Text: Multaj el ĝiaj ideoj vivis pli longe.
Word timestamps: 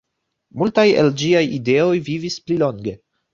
Multaj 0.61 0.85
el 1.01 1.11
ĝiaj 1.23 1.43
ideoj 1.59 1.93
vivis 2.09 2.39
pli 2.49 2.59
longe. 2.65 2.97